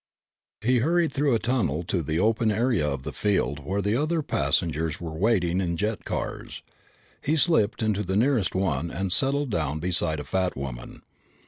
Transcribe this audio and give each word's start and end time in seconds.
He 0.61 0.79
hurried 0.79 1.13
through 1.13 1.35
a 1.35 1.37
tunnel 1.37 1.83
to 1.83 2.01
the 2.01 2.17
open 2.19 2.51
area 2.51 2.87
of 2.89 3.03
the 3.03 3.13
field 3.13 3.63
where 3.63 3.83
the 3.83 3.95
other 3.95 4.23
passengers 4.23 4.99
were 4.99 5.13
waiting 5.13 5.61
in 5.61 5.77
jet 5.77 6.05
cars. 6.05 6.63
He 7.21 7.35
slipped 7.35 7.83
into 7.83 8.01
the 8.01 8.17
nearest 8.17 8.55
one 8.55 8.89
and 8.89 9.11
settled 9.11 9.51
down 9.51 9.77
beside 9.77 10.19
a 10.19 10.23
fat 10.23 10.57
woman. 10.57 11.03